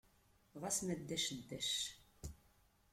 [0.61, 1.71] Ɣas ma ddac ddac.